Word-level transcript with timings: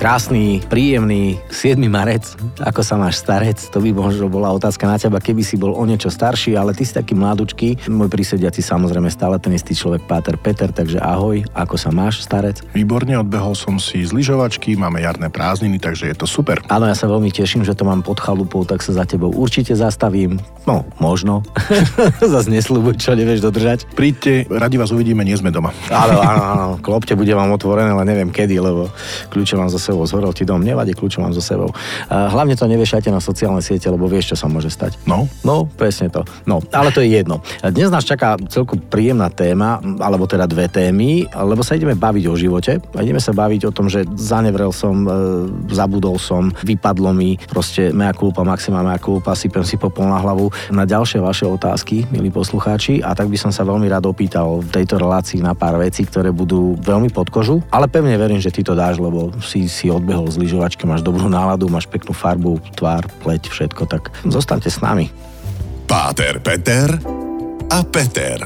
Krásny, 0.00 0.64
príjemný 0.64 1.36
7. 1.52 1.76
marec. 1.84 2.24
Ako 2.56 2.80
sa 2.80 2.96
máš 2.96 3.20
starec? 3.20 3.60
To 3.68 3.84
by 3.84 3.92
možno 3.92 4.32
bola 4.32 4.48
otázka 4.48 4.88
na 4.88 4.96
teba, 4.96 5.20
keby 5.20 5.44
si 5.44 5.60
bol 5.60 5.76
o 5.76 5.84
niečo 5.84 6.08
starší, 6.08 6.56
ale 6.56 6.72
ty 6.72 6.88
si 6.88 6.96
taký 6.96 7.12
mladučký. 7.12 7.84
Môj 7.92 8.08
prísediaci 8.08 8.64
samozrejme 8.64 9.12
stále 9.12 9.36
ten 9.36 9.52
istý 9.52 9.76
človek 9.76 10.08
Páter 10.08 10.40
Peter, 10.40 10.72
takže 10.72 11.04
ahoj, 11.04 11.44
ako 11.52 11.76
sa 11.76 11.92
máš 11.92 12.24
starec? 12.24 12.64
Výborne, 12.72 13.12
odbehol 13.20 13.52
som 13.52 13.76
si 13.76 14.00
z 14.00 14.16
lyžovačky, 14.16 14.72
máme 14.72 15.04
jarné 15.04 15.28
prázdniny, 15.28 15.76
takže 15.76 16.08
je 16.08 16.16
to 16.16 16.24
super. 16.24 16.64
Áno, 16.72 16.88
ja 16.88 16.96
sa 16.96 17.04
veľmi 17.04 17.28
teším, 17.28 17.68
že 17.68 17.76
to 17.76 17.84
mám 17.84 18.00
pod 18.00 18.24
chalupou, 18.24 18.64
tak 18.64 18.80
sa 18.80 18.96
za 18.96 19.04
tebou 19.04 19.28
určite 19.36 19.76
zastavím. 19.76 20.40
No, 20.64 20.88
možno. 20.96 21.44
Zas 22.24 22.48
nesľubuj, 22.48 22.96
čo 22.96 23.12
nevieš 23.12 23.44
dodržať. 23.44 23.84
Príďte, 23.92 24.48
radi 24.48 24.80
vás 24.80 24.96
uvidíme, 24.96 25.28
nie 25.28 25.36
sme 25.36 25.52
doma. 25.52 25.76
Áno, 25.92 26.24
áno, 26.24 26.42
áno, 26.48 26.66
klopte, 26.80 27.12
bude 27.12 27.36
vám 27.36 27.52
otvorené, 27.52 27.92
ale 27.92 28.08
neviem 28.08 28.32
kedy, 28.32 28.56
lebo 28.64 28.88
kľúče 29.28 29.60
mám 29.60 29.68
so 29.68 29.89
sebou, 29.90 30.06
zhorel 30.06 30.30
ti 30.30 30.46
dom, 30.46 30.62
nevadí, 30.62 30.94
kľúče 30.94 31.18
mám 31.18 31.34
so 31.34 31.42
sebou. 31.42 31.74
Hlavne 32.08 32.54
to 32.54 32.70
neviešajte 32.70 33.10
na 33.10 33.18
sociálne 33.18 33.60
siete, 33.60 33.90
lebo 33.90 34.06
vieš, 34.06 34.34
čo 34.34 34.36
sa 34.38 34.46
môže 34.46 34.70
stať. 34.70 34.96
No, 35.04 35.26
No, 35.40 35.64
presne 35.66 36.12
to. 36.12 36.22
No, 36.44 36.60
ale 36.70 36.92
to 36.92 37.00
je 37.00 37.16
jedno. 37.16 37.40
Dnes 37.64 37.88
nás 37.88 38.04
čaká 38.04 38.36
celku 38.52 38.76
príjemná 38.76 39.32
téma, 39.32 39.80
alebo 39.98 40.28
teda 40.28 40.44
dve 40.44 40.68
témy, 40.68 41.26
lebo 41.32 41.64
sa 41.64 41.74
ideme 41.74 41.96
baviť 41.96 42.24
o 42.28 42.34
živote. 42.36 42.76
A 42.92 43.00
ideme 43.00 43.18
sa 43.18 43.32
baviť 43.32 43.66
o 43.66 43.74
tom, 43.74 43.88
že 43.88 44.04
zanevrel 44.14 44.68
som, 44.68 45.00
e, 45.08 45.10
zabudol 45.72 46.20
som, 46.20 46.52
vypadlo 46.60 47.16
mi, 47.16 47.40
proste 47.48 47.88
mea 47.96 48.12
culpa, 48.12 48.44
maxima 48.44 48.84
mea 48.84 49.00
culpa, 49.00 49.32
sypem 49.32 49.64
si 49.64 49.80
popol 49.80 50.06
na 50.06 50.20
hlavu 50.20 50.52
na 50.70 50.84
ďalšie 50.84 51.24
vaše 51.24 51.48
otázky, 51.48 52.04
milí 52.12 52.28
poslucháči. 52.28 53.00
A 53.00 53.16
tak 53.16 53.32
by 53.32 53.40
som 53.40 53.48
sa 53.48 53.64
veľmi 53.64 53.88
rád 53.88 54.04
opýtal 54.04 54.60
v 54.60 54.68
tejto 54.68 55.00
relácii 55.00 55.40
na 55.40 55.56
pár 55.56 55.80
vecí, 55.80 56.04
ktoré 56.04 56.28
budú 56.36 56.76
veľmi 56.84 57.08
pod 57.08 57.32
kožu, 57.32 57.64
ale 57.72 57.88
pevne 57.88 58.14
verím, 58.20 58.44
že 58.44 58.52
ty 58.52 58.60
to 58.60 58.76
dáš, 58.76 59.00
lebo 59.00 59.32
si, 59.40 59.72
si 59.72 59.79
odbehol 59.88 60.28
z 60.28 60.36
lyžovačky, 60.36 60.84
máš 60.84 61.00
dobrú 61.00 61.32
náladu, 61.32 61.72
máš 61.72 61.88
peknú 61.88 62.12
farbu, 62.12 62.60
tvár, 62.76 63.08
pleť, 63.24 63.48
všetko, 63.48 63.88
tak 63.88 64.12
zostaňte 64.28 64.68
s 64.68 64.84
nami. 64.84 65.08
Páter, 65.88 66.36
Peter 66.44 67.00
a 67.72 67.78
Peter. 67.88 68.44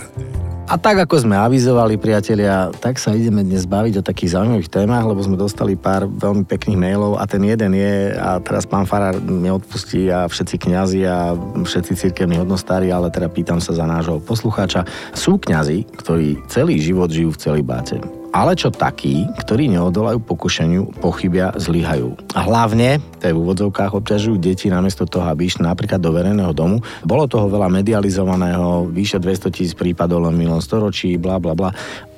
A 0.64 0.80
tak 0.80 0.96
ako 0.96 1.28
sme 1.28 1.36
avizovali, 1.36 2.00
priatelia, 2.00 2.72
tak 2.80 2.96
sa 2.96 3.12
ideme 3.12 3.44
dnes 3.44 3.68
baviť 3.68 4.00
o 4.00 4.06
takých 4.06 4.32
zaujímavých 4.32 4.72
témach, 4.72 5.04
lebo 5.04 5.20
sme 5.20 5.36
dostali 5.36 5.76
pár 5.76 6.08
veľmi 6.08 6.48
pekných 6.48 6.80
mailov 6.80 7.20
a 7.20 7.28
ten 7.28 7.44
jeden 7.44 7.76
je, 7.76 8.16
a 8.16 8.40
teraz 8.40 8.64
pán 8.64 8.88
Farár 8.88 9.20
neodpustí 9.20 10.08
a 10.08 10.24
všetci 10.24 10.56
kňazi 10.64 11.04
a 11.04 11.36
všetci 11.36 12.08
cirkevní 12.08 12.40
hodnostári, 12.40 12.88
ale 12.88 13.12
teda 13.12 13.28
pýtam 13.28 13.60
sa 13.60 13.76
za 13.76 13.84
nášho 13.84 14.24
poslucháča. 14.24 14.88
Sú 15.12 15.36
kňazi, 15.36 15.84
ktorí 16.00 16.40
celý 16.48 16.80
život 16.80 17.12
žijú 17.12 17.36
v 17.36 17.40
celibáte. 17.44 18.23
Ale 18.34 18.58
čo 18.58 18.74
takí, 18.74 19.30
ktorí 19.46 19.70
neodolajú 19.70 20.18
pokušeniu, 20.18 20.98
pochybia, 20.98 21.54
zlyhajú. 21.54 22.18
A 22.34 22.42
hlavne, 22.42 22.98
to 23.22 23.30
je 23.30 23.34
v 23.34 23.38
úvodzovkách, 23.38 23.94
obťažujú 23.94 24.42
deti 24.42 24.66
namiesto 24.66 25.06
toho, 25.06 25.30
aby 25.30 25.46
išli 25.46 25.62
napríklad 25.62 26.02
do 26.02 26.10
verejného 26.10 26.50
domu. 26.50 26.82
Bolo 27.06 27.30
toho 27.30 27.46
veľa 27.46 27.70
medializovaného, 27.70 28.90
vyše 28.90 29.22
200 29.22 29.54
tisíc 29.54 29.78
prípadov 29.78 30.26
len 30.26 30.34
minulom 30.34 30.58
storočí, 30.58 31.14
bla 31.14 31.38
bla 31.38 31.54
bla. 31.54 31.70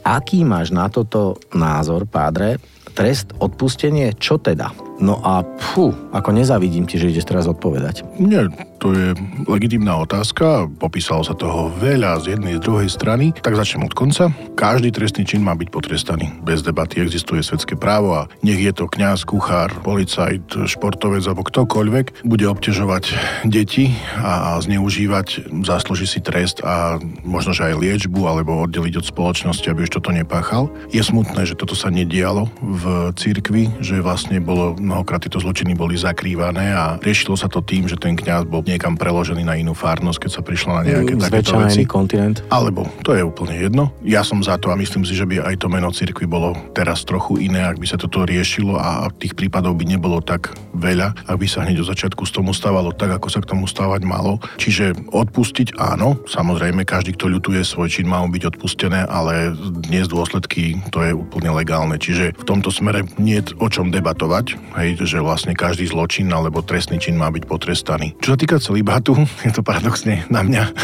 Aký 0.08 0.41
máš 0.41 0.73
na 0.73 0.89
toto 0.89 1.36
názor, 1.53 2.08
pádre? 2.08 2.64
Trest, 2.97 3.36
odpustenie, 3.36 4.17
čo 4.17 4.41
teda? 4.41 4.86
No 4.97 5.20
a 5.20 5.44
fú, 5.61 5.92
ako 6.12 6.33
nezavidím 6.33 6.89
ti, 6.89 6.97
že 6.97 7.12
ideš 7.12 7.28
teraz 7.28 7.44
odpovedať. 7.44 8.06
Nie, 8.16 8.48
to 8.80 8.97
je 8.97 9.12
legitimná 9.44 9.97
otázka, 10.00 10.69
popísalo 10.80 11.25
sa 11.25 11.36
toho 11.36 11.69
veľa 11.77 12.25
z 12.25 12.36
jednej, 12.36 12.56
z 12.56 12.64
druhej 12.64 12.89
strany, 12.89 13.33
tak 13.36 13.56
začnem 13.56 13.85
od 13.85 13.92
konca. 13.92 14.33
Každý 14.56 14.92
trestný 14.92 15.29
čin 15.29 15.45
má 15.45 15.52
byť 15.52 15.68
potrestaný. 15.68 16.33
Bez 16.40 16.64
debaty 16.64 17.05
existuje 17.05 17.45
svetské 17.45 17.77
právo 17.77 18.17
a 18.17 18.29
nech 18.40 18.61
je 18.61 18.73
to 18.73 18.89
kňaz, 18.89 19.29
kuchár, 19.29 19.73
policajt, 19.85 20.68
športovec 20.68 21.24
alebo 21.29 21.45
ktokoľvek, 21.45 22.24
bude 22.24 22.46
obťažovať 22.48 23.05
deti 23.45 23.92
a 24.20 24.56
zneužívať, 24.61 25.52
zaslúži 25.64 26.08
si 26.08 26.20
trest 26.24 26.64
a 26.64 26.96
možno, 27.24 27.52
že 27.52 27.68
aj 27.68 27.80
liečbu 27.80 28.20
alebo 28.24 28.64
oddeliť 28.64 29.01
od 29.01 29.08
spoločnosti, 29.08 29.67
aby 29.68 29.85
už 29.85 30.01
toto 30.01 30.12
nepáchal. 30.12 30.73
Je 30.89 31.05
smutné, 31.05 31.45
že 31.45 31.58
toto 31.58 31.77
sa 31.77 31.92
nedialo 31.92 32.48
v 32.61 33.12
cirkvi, 33.17 33.73
že 33.85 34.01
vlastne 34.01 34.40
bolo 34.40 34.77
mnohokrát 34.86 35.19
tieto 35.19 35.42
zločiny 35.42 35.74
boli 35.74 35.98
zakrývané 35.98 36.70
a 36.70 36.85
riešilo 37.02 37.35
sa 37.35 37.51
to 37.51 37.58
tým, 37.61 37.91
že 37.91 37.98
ten 37.98 38.14
kňaz 38.14 38.47
bol 38.47 38.63
niekam 38.63 38.95
preložený 38.95 39.42
na 39.42 39.58
inú 39.58 39.74
farnosť, 39.74 40.23
keď 40.23 40.30
sa 40.30 40.42
prišlo 40.47 40.70
na 40.79 40.83
nejaké 40.86 41.13
Mm, 41.19 41.23
takéto 41.27 41.51
zväčša 41.51 41.57
na 41.58 41.67
veci. 41.67 41.77
iný 41.83 41.86
kontinent. 41.86 42.36
Alebo, 42.48 42.86
to 43.02 43.11
je 43.13 43.23
úplne 43.27 43.55
jedno. 43.58 43.91
Ja 44.07 44.23
som 44.23 44.39
za 44.41 44.55
to 44.57 44.70
a 44.70 44.79
myslím 44.79 45.02
si, 45.02 45.19
že 45.19 45.27
by 45.27 45.42
aj 45.42 45.57
to 45.58 45.67
meno 45.67 45.91
cirkvi 45.91 46.24
bolo 46.30 46.55
teraz 46.70 47.02
trochu 47.02 47.42
iné, 47.42 47.67
ak 47.67 47.83
by 47.83 47.86
sa 47.89 47.98
toto 47.98 48.23
riešilo 48.23 48.79
a 48.79 49.11
tých 49.11 49.35
prípadov 49.35 49.74
by 49.74 49.85
nebolo 49.89 50.23
tak 50.23 50.55
veľa, 50.77 51.27
ak 51.27 51.36
by 51.36 51.47
sa 51.48 51.64
hneď 51.67 51.83
od 51.83 51.91
začiatku 51.91 52.23
z 52.29 52.33
tomu 52.36 52.53
stávalo 52.53 52.92
tak, 52.92 53.17
ako 53.17 53.29
sa 53.33 53.41
k 53.42 53.51
tomu 53.51 53.64
stávať 53.67 54.05
malo. 54.07 54.39
Čiže 54.61 54.95
odpustiť 55.11 55.80
áno, 55.80 56.20
samozrejme, 56.29 56.85
každý, 56.85 57.17
kto 57.17 57.33
ľutuje 57.33 57.64
svoj 57.64 57.89
čin, 57.91 58.07
má 58.07 58.20
byť 58.23 58.57
odpustené, 58.57 59.08
ale 59.08 59.57
dnes 59.89 60.07
dôsledky 60.07 60.79
to 60.92 61.01
je 61.03 61.17
úplne 61.17 61.48
legálne. 61.51 61.97
Čiže 61.97 62.36
v 62.36 62.45
tomto 62.45 62.68
smere 62.68 63.08
nie 63.17 63.41
je 63.41 63.57
o 63.57 63.67
čom 63.73 63.89
debatovať, 63.89 64.76
hej, 64.81 65.01
že 65.03 65.19
vlastne 65.20 65.57
každý 65.57 65.89
zločin 65.89 66.29
alebo 66.29 66.61
trestný 66.61 67.01
čin 67.01 67.17
má 67.17 67.33
byť 67.33 67.45
potrestaný. 67.48 68.13
Čo 68.20 68.37
sa 68.37 68.39
týka 68.39 68.57
celibátu, 68.61 69.17
je 69.47 69.53
to 69.53 69.63
paradoxne 69.64 70.25
na 70.29 70.42
mňa. 70.45 70.64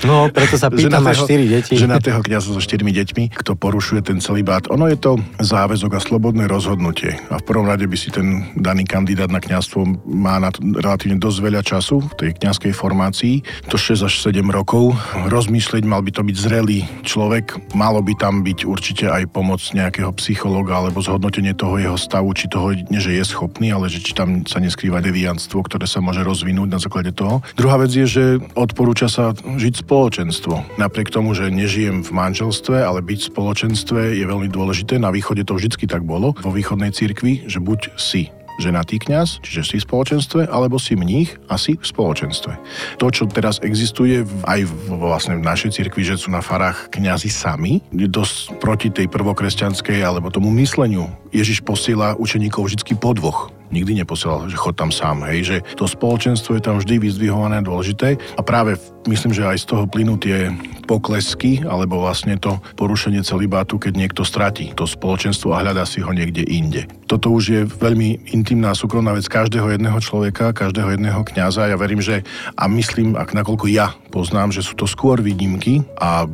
No, 0.00 0.32
preto 0.32 0.56
sa 0.56 0.72
pýtam, 0.74 1.04
máš 1.04 1.28
4 1.28 1.44
deti. 1.44 1.74
Ženatého 1.76 2.24
kniaza 2.24 2.56
so 2.56 2.62
štyrmi 2.62 2.90
deťmi, 2.94 3.24
kto 3.36 3.52
porušuje 3.54 4.00
ten 4.00 4.18
celibát. 4.18 4.64
Ono 4.72 4.88
je 4.88 4.96
to 4.96 5.20
záväzok 5.38 5.98
a 5.98 6.00
slobodné 6.00 6.48
rozhodnutie. 6.48 7.20
A 7.28 7.38
v 7.38 7.44
prvom 7.44 7.68
rade 7.68 7.84
by 7.84 7.96
si 7.98 8.08
ten 8.08 8.48
daný 8.56 8.88
kandidát 8.88 9.28
na 9.28 9.38
kňazstvo 9.38 10.08
má 10.08 10.40
na 10.40 10.50
relatívne 10.56 11.20
dosť 11.20 11.38
veľa 11.40 11.62
času 11.62 12.00
v 12.00 12.12
tej 12.16 12.30
kňazskej 12.40 12.72
formácii, 12.72 13.34
to 13.68 13.76
6 13.76 14.08
až 14.08 14.14
7 14.24 14.40
rokov. 14.48 14.96
Rozmýšľať 15.28 15.82
mal 15.84 16.00
by 16.00 16.10
to 16.16 16.22
byť 16.24 16.36
zrelý 16.36 16.80
človek, 17.04 17.74
malo 17.76 18.00
by 18.00 18.16
tam 18.16 18.40
byť 18.40 18.58
určite 18.64 19.06
aj 19.10 19.28
pomoc 19.30 19.60
nejakého 19.72 20.10
psychologa 20.16 20.80
alebo 20.80 21.04
zhodnotenie 21.04 21.52
toho 21.52 21.76
jeho 21.76 21.98
stavu, 22.00 22.32
či 22.32 22.48
toho 22.48 22.72
že 22.90 23.16
je 23.16 23.24
schopný, 23.24 23.39
ale 23.48 23.86
že 23.86 24.02
či 24.02 24.12
tam 24.12 24.44
sa 24.44 24.58
neskrýva 24.60 25.00
deviantstvo, 25.00 25.62
ktoré 25.64 25.86
sa 25.86 26.02
môže 26.02 26.20
rozvinúť 26.20 26.68
na 26.68 26.82
základe 26.82 27.14
toho. 27.14 27.40
Druhá 27.56 27.80
vec 27.80 27.94
je, 27.94 28.04
že 28.04 28.24
odporúča 28.58 29.06
sa 29.06 29.32
žiť 29.36 29.86
spoločenstvo. 29.86 30.76
Napriek 30.76 31.08
tomu, 31.08 31.32
že 31.32 31.48
nežijem 31.48 32.02
v 32.02 32.10
manželstve, 32.10 32.82
ale 32.82 33.00
byť 33.00 33.20
v 33.20 33.30
spoločenstve 33.30 34.00
je 34.18 34.24
veľmi 34.26 34.50
dôležité. 34.50 34.98
Na 34.98 35.14
východe 35.14 35.46
to 35.46 35.56
vždycky 35.56 35.86
tak 35.86 36.02
bolo, 36.02 36.34
vo 36.40 36.50
východnej 36.50 36.90
cirkvi, 36.90 37.46
že 37.46 37.62
buď 37.62 37.94
si 37.94 38.32
ženatý 38.60 39.00
kňaz, 39.00 39.40
čiže 39.40 39.62
si 39.64 39.76
v 39.80 39.86
spoločenstve, 39.88 40.52
alebo 40.52 40.76
si 40.76 40.94
mních 40.94 41.40
a 41.48 41.56
si 41.56 41.80
v 41.80 41.84
spoločenstve. 41.84 42.52
To, 43.00 43.08
čo 43.08 43.24
teraz 43.24 43.58
existuje 43.64 44.22
aj 44.44 44.68
v, 44.68 44.72
vlastne 45.00 45.40
v 45.40 45.46
našej 45.48 45.80
cirkvi, 45.80 46.04
že 46.04 46.20
sú 46.20 46.28
na 46.28 46.44
farách 46.44 46.92
kňazi 46.92 47.32
sami, 47.32 47.80
je 47.90 48.06
dosť 48.06 48.60
proti 48.60 48.92
tej 48.92 49.08
prvokresťanskej 49.08 50.04
alebo 50.04 50.28
tomu 50.28 50.52
mysleniu. 50.60 51.08
Ježiš 51.30 51.62
posiela 51.62 52.18
učeníkov 52.18 52.66
vždy 52.66 52.94
po 52.98 53.14
dvoch. 53.14 53.54
Nikdy 53.70 54.02
neposielal, 54.02 54.50
že 54.50 54.58
chod 54.58 54.74
tam 54.74 54.90
sám, 54.90 55.22
hej, 55.30 55.46
že 55.46 55.56
to 55.78 55.86
spoločenstvo 55.86 56.58
je 56.58 56.62
tam 56.66 56.82
vždy 56.82 56.98
vyzdvihované 57.06 57.62
a 57.62 57.66
dôležité 57.66 58.18
a 58.34 58.42
práve 58.42 58.74
myslím, 59.06 59.30
že 59.30 59.46
aj 59.46 59.62
z 59.62 59.66
toho 59.70 59.86
plynú 59.86 60.18
tie 60.18 60.50
poklesky 60.90 61.62
alebo 61.62 62.02
vlastne 62.02 62.34
to 62.34 62.58
porušenie 62.74 63.22
celibátu, 63.22 63.78
keď 63.78 63.94
niekto 63.94 64.26
stratí 64.26 64.74
to 64.74 64.90
spoločenstvo 64.90 65.54
a 65.54 65.62
hľadá 65.62 65.86
si 65.86 66.02
ho 66.02 66.10
niekde 66.10 66.42
inde. 66.50 66.90
Toto 67.06 67.30
už 67.30 67.44
je 67.46 67.62
veľmi 67.62 68.34
intimná 68.34 68.74
súkromná 68.74 69.14
vec 69.14 69.30
každého 69.30 69.70
jedného 69.70 70.02
človeka, 70.02 70.50
každého 70.50 70.98
jedného 70.98 71.22
kňaza. 71.22 71.70
Ja 71.70 71.78
verím, 71.78 72.02
že 72.02 72.26
a 72.58 72.66
myslím, 72.66 73.14
ak 73.14 73.38
nakoľko 73.38 73.70
ja 73.70 73.94
poznám, 74.10 74.50
že 74.50 74.66
sú 74.66 74.74
to 74.74 74.90
skôr 74.90 75.22
výnimky 75.22 75.86
a 75.94 76.26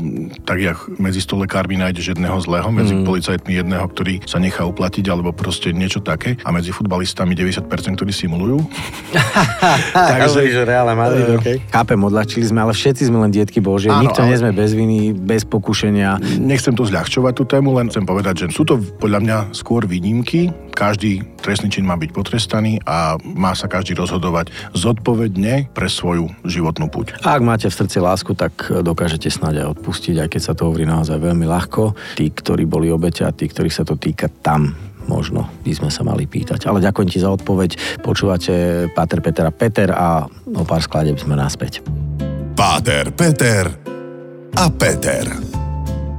tak 0.48 0.58
jak 0.64 0.78
medzi 0.96 1.20
sto 1.20 1.36
lekármi 1.36 1.76
nájdeš 1.76 2.16
jedného 2.16 2.40
zlého, 2.40 2.72
medzi 2.72 2.96
mm. 2.96 3.04
policajtmi 3.04 3.52
jedného, 3.60 3.84
ktorý 3.92 4.24
sa 4.24 4.40
nechá 4.40 4.64
uplatiť 4.64 5.04
alebo 5.12 5.36
proste 5.36 5.76
niečo 5.76 6.00
také 6.00 6.40
a 6.40 6.48
medzi 6.48 6.72
futbalistami 6.72 7.36
90%, 7.36 7.68
ktorí 7.68 8.12
simulujú. 8.16 8.64
Takže, 9.92 10.48
že 10.48 10.64
Real 10.64 10.88
Madrid, 10.96 11.26
Eh, 11.26 11.38
okay. 11.38 11.56
Chápem, 11.68 11.98
odľahčili 11.98 12.46
sme, 12.46 12.62
ale 12.62 12.72
všetci 12.72 13.02
sme 13.10 13.18
len 13.26 13.30
detky 13.34 13.58
Božie. 13.58 13.90
Áno, 13.90 14.06
Nikto 14.06 14.22
ale- 14.22 14.28
nie 14.30 14.36
sme 14.38 14.52
bez 14.54 14.70
viny, 14.72 14.98
bez 15.12 15.42
pokušenia. 15.44 16.22
Nechcem 16.38 16.72
to 16.72 16.86
zľahčovať 16.86 17.32
tú 17.34 17.44
tému, 17.44 17.74
len 17.74 17.90
chcem 17.90 18.06
povedať, 18.06 18.46
že 18.46 18.54
sú 18.54 18.62
to 18.62 18.78
podľa 18.78 19.20
mňa 19.22 19.36
skôr 19.52 19.84
výnimky. 19.84 20.48
Každý 20.76 21.24
trestný 21.40 21.72
čin 21.72 21.88
má 21.88 21.96
byť 21.96 22.12
potrestaný 22.12 22.84
a 22.84 23.16
má 23.24 23.56
sa 23.56 23.64
každý 23.64 23.96
rozhodovať 23.96 24.52
zodpovedne 24.76 25.72
pre 25.72 25.88
svoju 25.88 26.28
životnú 26.44 26.92
puť. 26.92 27.24
A 27.24 27.40
ak 27.40 27.42
máte 27.42 27.72
v 27.72 27.78
srdci 27.80 27.96
lásku, 27.96 28.36
tak 28.36 28.68
dokážete 28.84 29.32
snáď 29.32 29.64
aj 29.64 29.80
odpustiť, 29.80 30.20
aj 30.20 30.28
keď 30.28 30.42
sa 30.44 30.52
to 30.52 30.68
hovorí 30.68 30.84
naozaj 30.84 31.16
veľmi 31.16 31.48
ľahko. 31.48 31.96
Tí, 32.20 32.28
ktorí 32.28 32.68
boli 32.68 32.92
obete 32.92 33.24
a 33.24 33.32
tí, 33.32 33.48
ktorých 33.48 33.72
sa 33.72 33.88
to 33.88 33.96
týka, 33.96 34.28
tam 34.44 34.76
možno 35.08 35.48
by 35.64 35.72
sme 35.72 35.88
sa 35.88 36.04
mali 36.04 36.28
pýtať. 36.28 36.68
Ale 36.68 36.84
ďakujem 36.84 37.08
ti 37.08 37.24
za 37.24 37.32
odpoveď. 37.32 38.02
Počúvate 38.04 38.86
Páter 38.92 39.24
Peter 39.24 39.48
a 39.48 39.54
Peter 39.54 39.88
a 39.96 40.28
o 40.28 40.62
pár 40.68 40.84
skladeb 40.84 41.16
sme 41.16 41.40
naspäť. 41.40 41.80
Páter 42.52 43.16
Peter 43.16 43.64
a 44.60 44.66
Peter. 44.68 45.45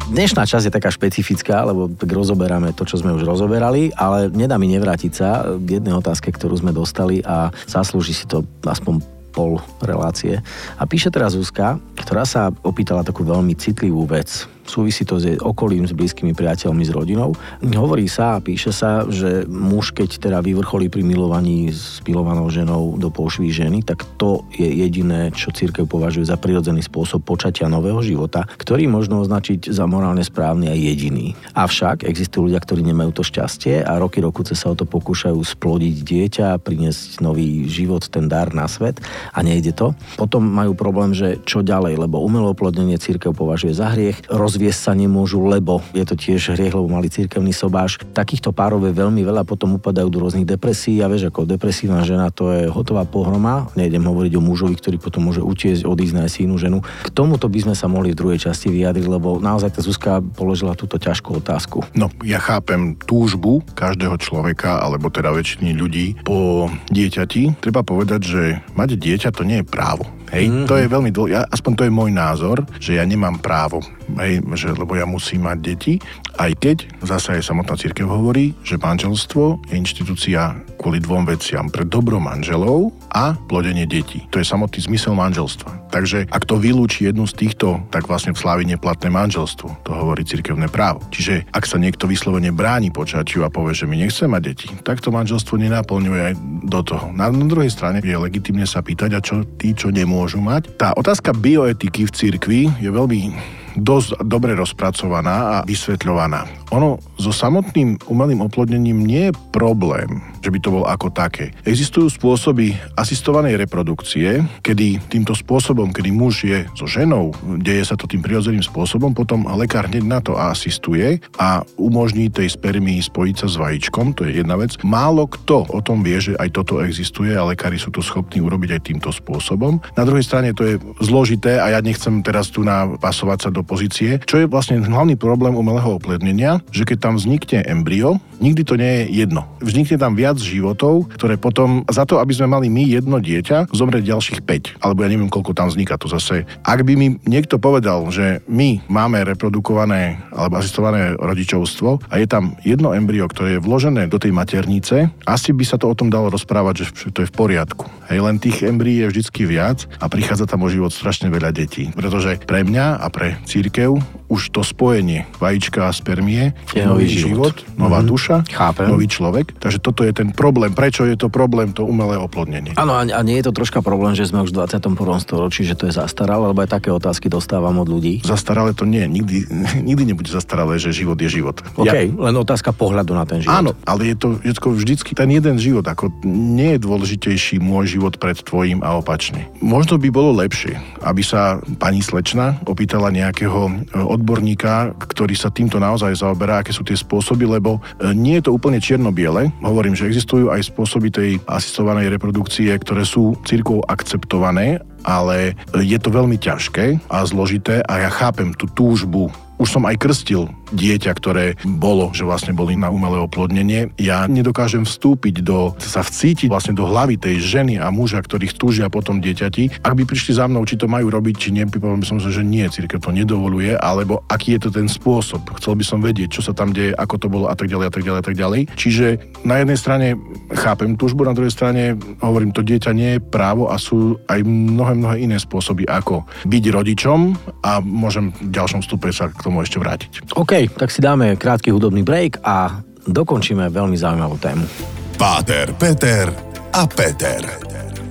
Dnešná 0.07 0.47
časť 0.47 0.71
je 0.71 0.75
taká 0.79 0.87
špecifická, 0.87 1.67
lebo 1.67 1.91
tak 1.91 2.07
rozoberáme 2.07 2.71
to, 2.71 2.87
čo 2.87 3.03
sme 3.03 3.11
už 3.11 3.27
rozoberali, 3.27 3.91
ale 3.91 4.31
nedá 4.31 4.55
mi 4.55 4.71
nevrátiť 4.71 5.11
sa 5.11 5.43
k 5.59 5.83
jednej 5.83 5.91
otázke, 5.99 6.31
ktorú 6.31 6.55
sme 6.55 6.71
dostali 6.71 7.19
a 7.27 7.51
zaslúži 7.67 8.15
si 8.15 8.23
to 8.23 8.47
aspoň 8.63 9.03
pol 9.35 9.59
relácie. 9.83 10.39
A 10.79 10.87
píše 10.87 11.11
teraz 11.11 11.35
Zuzka, 11.35 11.75
ktorá 11.99 12.23
sa 12.23 12.55
opýtala 12.63 13.03
takú 13.03 13.27
veľmi 13.27 13.51
citlivú 13.59 14.07
vec 14.07 14.47
súvisí 14.67 15.07
to 15.07 15.17
s 15.17 15.39
okolím, 15.39 15.87
s 15.87 15.95
blízkymi 15.95 16.35
priateľmi, 16.35 16.83
s 16.83 16.91
rodinou. 16.91 17.33
Hovorí 17.63 18.05
sa 18.11 18.37
a 18.37 18.43
píše 18.43 18.75
sa, 18.75 19.07
že 19.07 19.47
muž, 19.47 19.95
keď 19.95 20.19
teda 20.19 20.39
vyvrcholí 20.43 20.91
pri 20.91 21.07
milovaní 21.07 21.71
s 21.71 22.03
milovanou 22.03 22.51
ženou 22.51 22.99
do 22.99 23.07
pošvy 23.07 23.49
ženy, 23.49 23.79
tak 23.87 24.03
to 24.19 24.43
je 24.51 24.67
jediné, 24.67 25.31
čo 25.31 25.55
církev 25.55 25.87
považuje 25.87 26.27
za 26.27 26.35
prirodzený 26.35 26.83
spôsob 26.83 27.23
počatia 27.23 27.71
nového 27.71 28.03
života, 28.03 28.43
ktorý 28.59 28.91
možno 28.91 29.23
označiť 29.23 29.71
za 29.71 29.87
morálne 29.87 30.21
správny 30.21 30.67
a 30.67 30.75
jediný. 30.75 31.33
Avšak 31.55 32.03
existujú 32.03 32.51
ľudia, 32.51 32.59
ktorí 32.59 32.83
nemajú 32.83 33.15
to 33.15 33.23
šťastie 33.23 33.87
a 33.87 33.95
roky 33.95 34.19
rokuce 34.19 34.53
sa 34.53 34.73
o 34.73 34.75
to 34.75 34.83
pokúšajú 34.83 35.39
splodiť 35.39 35.95
dieťa, 36.03 36.47
priniesť 36.59 37.23
nový 37.23 37.63
život, 37.71 38.03
ten 38.11 38.27
dar 38.27 38.51
na 38.51 38.67
svet 38.67 38.99
a 39.31 39.39
nejde 39.39 39.71
to. 39.71 39.95
Potom 40.19 40.43
majú 40.43 40.75
problém, 40.75 41.15
že 41.15 41.39
čo 41.47 41.63
ďalej, 41.63 42.03
lebo 42.03 42.19
umelé 42.19 42.51
oplodnenie 42.51 42.99
církev 42.99 43.31
považuje 43.31 43.71
za 43.71 43.95
hriech, 43.95 44.27
roz 44.27 44.56
rozviesť 44.57 44.89
sa 44.89 44.93
nemôžu, 44.97 45.37
lebo 45.45 45.85
je 45.93 46.01
to 46.01 46.17
tiež 46.17 46.57
hriech, 46.57 46.73
lebo 46.73 46.89
mali 46.89 47.13
cirkevný 47.13 47.53
sobáš. 47.53 48.01
Takýchto 48.17 48.49
párov 48.49 48.81
je 48.89 48.97
veľmi 48.97 49.21
veľa, 49.21 49.45
potom 49.45 49.77
upadajú 49.77 50.09
do 50.09 50.17
rôznych 50.17 50.49
depresí 50.49 50.97
a 50.97 51.05
vieš, 51.05 51.29
ako 51.29 51.45
depresívna 51.45 52.01
žena 52.01 52.33
to 52.33 52.49
je 52.49 52.65
hotová 52.65 53.05
pohroma. 53.05 53.69
Nejdem 53.77 54.01
hovoriť 54.01 54.33
o 54.33 54.41
mužovi, 54.41 54.73
ktorý 54.81 54.97
potom 54.97 55.29
môže 55.29 55.45
utiesť, 55.45 55.85
odísť 55.85 56.13
na 56.17 56.25
inú 56.25 56.57
ženu. 56.57 56.81
K 56.81 57.13
tomuto 57.13 57.45
by 57.45 57.69
sme 57.69 57.75
sa 57.77 57.85
mohli 57.85 58.17
v 58.17 58.19
druhej 58.25 58.49
časti 58.49 58.73
vyjadriť, 58.73 59.05
lebo 59.05 59.37
naozaj 59.37 59.77
tá 59.77 59.85
Zuzka 59.85 60.25
položila 60.25 60.73
túto 60.73 60.97
ťažkú 60.97 61.37
otázku. 61.37 61.85
No, 61.93 62.09
ja 62.25 62.41
chápem 62.41 62.97
túžbu 62.97 63.61
každého 63.77 64.17
človeka, 64.17 64.81
alebo 64.81 65.13
teda 65.13 65.29
väčšiny 65.29 65.77
ľudí 65.77 66.17
po 66.25 66.65
dieťati. 66.89 67.61
Treba 67.61 67.85
povedať, 67.85 68.21
že 68.25 68.41
mať 68.73 68.97
dieťa 68.97 69.29
to 69.29 69.45
nie 69.45 69.61
je 69.61 69.69
právo. 69.69 70.09
Hej, 70.27 70.51
mm-hmm. 70.51 70.67
to 70.67 70.75
je 70.75 70.91
veľmi 70.91 71.11
dôležité. 71.13 71.47
Aspoň 71.47 71.71
to 71.77 71.85
je 71.87 71.93
môj 71.93 72.11
názor, 72.11 72.67
že 72.83 72.99
ja 72.99 73.03
nemám 73.07 73.39
právo, 73.39 73.79
hej, 74.15 74.39
že, 74.55 74.71
lebo 74.71 74.95
ja 74.95 75.03
musím 75.03 75.45
mať 75.49 75.57
deti, 75.59 75.93
aj 76.39 76.51
keď 76.61 76.77
zase 77.03 77.39
aj 77.39 77.43
samotná 77.43 77.75
církev 77.75 78.07
hovorí, 78.07 78.55
že 78.63 78.79
manželstvo 78.79 79.67
je 79.67 79.75
inštitúcia 79.75 80.55
kvôli 80.77 81.01
dvom 81.01 81.25
veciam. 81.25 81.67
Pre 81.67 81.83
dobro 81.83 82.21
manželov 82.21 82.93
a 83.11 83.33
plodenie 83.49 83.89
detí. 83.89 84.23
To 84.29 84.37
je 84.37 84.45
samotný 84.45 84.85
zmysel 84.85 85.17
manželstva. 85.17 85.89
Takže 85.89 86.29
ak 86.29 86.45
to 86.45 86.61
vylúči 86.61 87.09
jednu 87.09 87.25
z 87.25 87.33
týchto, 87.33 87.81
tak 87.89 88.05
vlastne 88.05 88.35
v 88.35 88.39
slávi 88.39 88.63
neplatné 88.69 89.09
manželstvo. 89.09 89.87
To 89.87 89.91
hovorí 89.91 90.21
cirkevné 90.27 90.69
právo. 90.69 91.01
Čiže 91.09 91.49
ak 91.49 91.65
sa 91.65 91.81
niekto 91.81 92.05
vyslovene 92.05 92.53
bráni 92.53 92.93
počatiu 92.93 93.47
a 93.47 93.49
povie, 93.49 93.73
že 93.73 93.89
my 93.89 93.97
nechceme 93.97 94.37
mať 94.37 94.43
deti, 94.43 94.69
tak 94.85 95.01
to 95.01 95.09
manželstvo 95.09 95.57
nenaplňuje 95.57 96.21
aj 96.21 96.33
do 96.69 96.81
toho. 96.85 97.09
Na, 97.15 97.31
na 97.33 97.47
druhej 97.47 97.73
strane 97.73 98.03
je 98.03 98.13
legitimne 98.13 98.67
sa 98.69 98.85
pýtať, 98.85 99.09
a 99.17 99.19
čo 99.23 99.41
tí, 99.57 99.73
čo 99.73 99.89
nemôžu 99.89 100.43
mať. 100.43 100.77
Tá 100.77 100.93
otázka 100.93 101.33
bioetiky 101.33 102.05
v 102.05 102.11
cirkvi 102.13 102.61
je 102.77 102.89
veľmi 102.91 103.33
dosť 103.77 104.25
dobre 104.25 104.57
rozpracovaná 104.57 105.61
a 105.61 105.63
vysvetľovaná. 105.63 106.73
Ono 106.75 106.99
so 107.15 107.31
samotným 107.31 108.09
umelým 108.11 108.43
oplodnením 108.43 109.05
nie 109.05 109.31
je 109.31 109.37
problém, 109.55 110.19
že 110.43 110.51
by 110.51 110.59
to 110.59 110.73
bol 110.73 110.83
ako 110.83 111.07
také. 111.13 111.55
Existujú 111.63 112.11
spôsoby 112.11 112.75
asistovanej 112.97 113.55
reprodukcie, 113.55 114.43
kedy 114.65 114.99
týmto 115.07 115.31
spôsobom, 115.31 115.95
kedy 115.95 116.09
muž 116.11 116.43
je 116.43 116.67
so 116.75 116.89
ženou, 116.89 117.31
deje 117.61 117.87
sa 117.87 117.95
to 117.95 118.09
tým 118.09 118.19
prirodzeným 118.19 118.65
spôsobom, 118.65 119.15
potom 119.15 119.47
lekár 119.55 119.87
hneď 119.87 120.03
na 120.03 120.19
to 120.19 120.35
asistuje 120.35 121.23
a 121.39 121.63
umožní 121.79 122.27
tej 122.27 122.51
spermii 122.51 122.99
spojiť 122.99 123.35
sa 123.39 123.47
s 123.47 123.55
vajíčkom, 123.55 124.17
to 124.17 124.27
je 124.27 124.43
jedna 124.43 124.59
vec. 124.59 124.75
Málo 124.83 125.29
kto 125.29 125.69
o 125.71 125.79
tom 125.79 126.03
vie, 126.03 126.19
že 126.19 126.35
aj 126.35 126.51
toto 126.51 126.83
existuje 126.83 127.31
a 127.31 127.47
lekári 127.47 127.79
sú 127.79 127.93
to 127.93 128.03
schopní 128.03 128.43
urobiť 128.43 128.69
aj 128.75 128.81
týmto 128.83 129.09
spôsobom. 129.13 129.79
Na 129.95 130.03
druhej 130.03 130.25
strane 130.25 130.51
to 130.51 130.67
je 130.67 130.75
zložité 130.99 131.61
a 131.61 131.71
ja 131.71 131.79
nechcem 131.79 132.19
teraz 132.25 132.51
tu 132.51 132.65
napasovať 132.65 133.47
sa 133.47 133.49
do 133.51 133.66
pozície, 133.67 134.23
čo 134.23 134.39
je 134.39 134.47
vlastne 134.47 134.79
hlavný 134.79 135.19
problém 135.19 135.51
umelého 135.51 135.99
oplodnenia, 135.99 136.63
že 136.71 136.87
keď 136.87 136.97
tam 137.03 137.13
vznikne 137.19 137.67
embryo, 137.67 138.23
nikdy 138.39 138.63
to 138.63 138.79
nie 138.79 139.03
je 139.03 139.27
jedno. 139.27 139.43
Vznikne 139.59 139.99
tam 139.99 140.15
viac 140.15 140.39
životov, 140.39 141.11
ktoré 141.19 141.35
potom 141.35 141.83
za 141.91 142.07
to, 142.07 142.23
aby 142.23 142.31
sme 142.31 142.47
mali 142.47 142.71
my 142.71 142.87
jedno 142.87 143.17
dieťa, 143.19 143.73
zomrie 143.75 144.05
ďalších 144.05 144.45
5. 144.45 144.79
Alebo 144.79 145.03
ja 145.03 145.11
neviem, 145.11 145.27
koľko 145.27 145.51
tam 145.51 145.67
vzniká 145.67 145.99
to 145.99 146.07
zase. 146.07 146.47
Ak 146.63 146.85
by 146.87 146.93
mi 146.95 147.19
niekto 147.27 147.59
povedal, 147.59 148.07
že 148.13 148.39
my 148.47 148.87
máme 148.87 149.25
reprodukované 149.27 150.21
alebo 150.31 150.61
asistované 150.61 151.17
rodičovstvo 151.17 152.07
a 152.07 152.13
je 152.21 152.27
tam 152.29 152.55
jedno 152.63 152.93
embryo, 152.93 153.27
ktoré 153.27 153.57
je 153.57 153.63
vložené 153.65 154.07
do 154.07 154.21
tej 154.21 154.31
maternice, 154.31 155.11
asi 155.25 155.51
by 155.51 155.65
sa 155.65 155.81
to 155.81 155.89
o 155.89 155.97
tom 155.97 156.13
dalo 156.13 156.29
rozprávať, 156.29 156.87
že 156.87 157.09
to 157.11 157.25
je 157.25 157.29
v 157.29 157.35
poriadku. 157.35 157.89
Hej, 158.07 158.23
len 158.23 158.39
tých 158.39 158.63
embryí 158.63 159.03
je 159.03 159.11
vždycky 159.11 159.43
viac 159.43 159.83
a 159.99 160.07
prichádza 160.07 160.47
tam 160.47 160.63
o 160.63 160.71
život 160.71 160.93
strašne 160.93 161.27
veľa 161.27 161.51
detí. 161.51 161.91
Pretože 161.91 162.39
pre 162.45 162.63
mňa 162.63 163.03
a 163.03 163.07
pre 163.11 163.35
církev 163.57 163.97
už 164.27 164.51
to 164.51 164.61
spojenie 164.63 165.23
vajíčka 165.39 165.87
a 165.87 165.91
spermie 165.95 166.51
je 166.75 166.83
nový 166.83 167.07
život, 167.07 167.55
život 167.55 167.79
nová 167.79 168.03
mm-hmm. 168.03 168.11
duša, 168.11 168.35
Chápem. 168.51 168.87
nový 168.91 169.07
človek. 169.07 169.55
Takže 169.55 169.79
toto 169.79 170.03
je 170.03 170.11
ten 170.11 170.35
problém. 170.35 170.75
Prečo 170.75 171.07
je 171.07 171.15
to 171.15 171.31
problém, 171.31 171.71
to 171.71 171.87
umelé 171.87 172.19
oplodnenie? 172.19 172.75
Áno, 172.75 172.99
a 172.99 173.19
nie 173.23 173.39
je 173.39 173.47
to 173.47 173.53
troška 173.55 173.79
problém, 173.79 174.13
že 174.19 174.27
sme 174.27 174.43
už 174.43 174.51
v 174.51 174.67
21. 174.67 174.99
storočí, 175.23 175.63
že 175.63 175.79
to 175.79 175.87
je 175.87 175.95
zastaralé, 175.95 176.51
lebo 176.51 176.59
aj 176.59 176.69
také 176.75 176.91
otázky 176.91 177.31
dostávam 177.31 177.79
od 177.79 177.87
ľudí. 177.87 178.19
Zastaralé 178.27 178.75
to 178.75 178.83
nie, 178.83 179.07
nikdy, 179.07 179.47
nikdy 179.87 180.03
nebude 180.11 180.27
zastaralé, 180.27 180.75
že 180.75 180.91
život 180.91 181.15
je 181.15 181.31
život. 181.31 181.63
OK, 181.79 181.87
ja... 181.87 182.11
len 182.11 182.35
otázka 182.35 182.75
pohľadu 182.75 183.15
na 183.15 183.23
ten 183.23 183.39
život. 183.39 183.55
Áno, 183.55 183.71
ale 183.87 184.11
je 184.11 184.15
to 184.19 184.27
vždycky 184.75 185.15
ten 185.15 185.31
jeden 185.31 185.55
život, 185.55 185.87
ako 185.87 186.11
nie 186.27 186.75
je 186.75 186.79
dôležitejší 186.83 187.63
môj 187.63 187.95
život 187.95 188.19
pred 188.19 188.35
tvojim 188.35 188.83
a 188.83 188.99
opačne. 188.99 189.47
Možno 189.63 189.95
by 189.95 190.09
bolo 190.11 190.35
lepšie, 190.35 190.75
aby 191.01 191.23
sa 191.23 191.63
pani 191.79 192.03
slečna 192.03 192.59
opýtala 192.67 193.09
nejakého 193.13 193.87
odborníka, 194.17 194.97
ktorý 194.97 195.37
sa 195.37 195.53
týmto 195.53 195.77
naozaj 195.77 196.17
zaoberá, 196.17 196.59
aké 196.59 196.73
sú 196.73 196.81
tie 196.81 196.97
spôsoby, 196.97 197.45
lebo 197.45 197.77
e, 197.77 198.11
nie 198.17 198.41
je 198.41 198.49
to 198.49 198.55
úplne 198.57 198.81
čierno-biele. 198.81 199.53
Hovorím, 199.61 199.93
že 199.93 200.09
existujú 200.09 200.49
aj 200.49 200.73
spôsoby 200.73 201.07
tej 201.13 201.29
asistovanej 201.45 202.09
reprodukcie, 202.09 202.73
ktoré 202.73 203.05
sú 203.05 203.37
cirkvou 203.45 203.85
akceptované, 203.85 204.81
ale 205.07 205.55
je 205.77 205.95
to 206.01 206.09
veľmi 206.11 206.35
ťažké 206.35 206.99
a 207.07 207.23
zložité 207.23 207.79
a 207.85 208.03
ja 208.03 208.09
chápem 208.11 208.51
tú 208.57 208.67
túžbu 208.67 209.31
už 209.57 209.67
som 209.67 209.83
aj 209.85 209.97
krstil 209.97 210.49
dieťa, 210.73 211.11
ktoré 211.15 211.55
bolo, 211.63 212.11
že 212.11 212.27
vlastne 212.27 212.51
boli 212.51 212.75
na 212.75 212.91
umelé 212.91 213.23
oplodnenie. 213.23 213.95
Ja 213.95 214.27
nedokážem 214.27 214.83
vstúpiť 214.83 215.39
do, 215.39 215.71
sa 215.79 216.03
vcítiť 216.03 216.51
vlastne 216.51 216.75
do 216.75 216.83
hlavy 216.83 217.15
tej 217.15 217.39
ženy 217.39 217.79
a 217.79 217.87
muža, 217.87 218.19
ktorých 218.19 218.59
túžia 218.59 218.91
potom 218.91 219.23
dieťati. 219.23 219.79
Ak 219.83 219.95
by 219.95 220.03
prišli 220.03 220.35
za 220.35 220.45
mnou, 220.45 220.67
či 220.67 220.75
to 220.75 220.91
majú 220.91 221.07
robiť, 221.07 221.35
či 221.39 221.49
nie, 221.55 221.63
by 221.63 221.79
som 222.03 222.19
sa, 222.19 222.27
že 222.27 222.43
nie, 222.43 222.67
církev 222.67 222.99
to 222.99 223.15
nedovoluje, 223.15 223.79
alebo 223.79 224.27
aký 224.27 224.59
je 224.59 224.67
to 224.67 224.69
ten 224.75 224.91
spôsob. 224.91 225.47
Chcel 225.55 225.79
by 225.79 225.85
som 225.87 225.99
vedieť, 226.03 226.39
čo 226.39 226.41
sa 226.43 226.51
tam 226.51 226.75
deje, 226.75 226.91
ako 226.91 227.15
to 227.15 227.27
bolo 227.31 227.47
a 227.47 227.55
tak 227.55 227.71
ďalej 227.71 227.87
a 227.87 227.93
tak 227.93 228.03
ďalej 228.03 228.19
a 228.19 228.25
tak 228.25 228.35
ďalej. 228.35 228.61
Čiže 228.75 229.05
na 229.47 229.63
jednej 229.63 229.79
strane 229.79 230.07
chápem 230.51 230.99
túžbu, 230.99 231.23
na 231.23 231.31
druhej 231.31 231.55
strane 231.55 231.95
hovorím, 232.19 232.51
to 232.51 232.59
dieťa 232.59 232.91
nie 232.91 233.15
je 233.17 233.23
právo 233.23 233.71
a 233.71 233.79
sú 233.79 234.19
aj 234.27 234.43
mnohé, 234.43 234.93
mnohé 234.99 235.15
iné 235.23 235.39
spôsoby, 235.39 235.87
ako 235.87 236.27
byť 236.43 236.63
rodičom 236.75 237.19
a 237.63 237.79
môžem 237.79 238.35
v 238.35 238.51
ďalšom 238.51 238.83
stupe 238.83 239.07
sa 239.15 239.31
k 239.31 239.46
tomu 239.47 239.63
ešte 239.63 239.79
vrátiť. 239.79 240.35
OK, 240.35 240.75
tak 240.75 240.91
si 240.91 240.99
dáme 240.99 241.39
krátky 241.39 241.71
hudobný 241.71 242.03
break 242.03 242.43
a 242.43 242.83
dokončíme 243.07 243.71
veľmi 243.71 243.95
zaujímavú 243.95 244.35
tému. 244.35 244.67
Páter, 245.15 245.71
Peter 245.79 246.27
a 246.75 246.83
Peter. 246.83 247.41